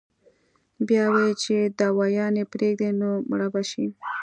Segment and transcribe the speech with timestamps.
[0.87, 3.85] بيا وائي چې دوايانې پرېږدي نو مړه به شي-